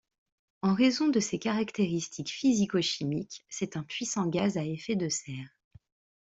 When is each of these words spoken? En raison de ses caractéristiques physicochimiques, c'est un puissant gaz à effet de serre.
En 0.63 0.73
raison 0.73 1.09
de 1.09 1.19
ses 1.19 1.37
caractéristiques 1.37 2.31
physicochimiques, 2.31 3.45
c'est 3.49 3.77
un 3.77 3.83
puissant 3.83 4.25
gaz 4.25 4.57
à 4.57 4.63
effet 4.65 4.95
de 4.95 5.09
serre. 5.09 5.55